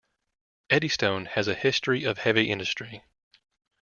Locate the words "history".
1.53-2.05